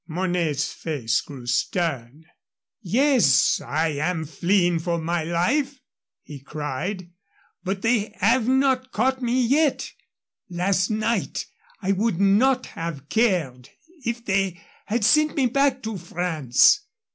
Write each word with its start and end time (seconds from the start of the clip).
Mornay's 0.07 0.73
face 0.73 1.21
grew 1.21 1.45
stern. 1.45 2.25
"Yes, 2.81 3.61
I 3.63 3.89
am 3.89 4.25
fleeing 4.25 4.79
for 4.79 4.97
my 4.97 5.23
life," 5.23 5.79
he 6.23 6.39
cried, 6.39 7.11
"but 7.63 7.83
they 7.83 8.15
have 8.19 8.47
not 8.47 8.91
caught 8.91 9.21
me 9.21 9.39
yet. 9.45 9.91
Last 10.49 10.89
night 10.89 11.45
I 11.83 11.91
would 11.91 12.19
not 12.19 12.65
have 12.73 13.09
cared 13.09 13.69
if 14.03 14.25
they 14.25 14.59
had 14.87 15.05
sent 15.05 15.35
me 15.35 15.45
back 15.45 15.83
to 15.83 15.99
France. 15.99 16.79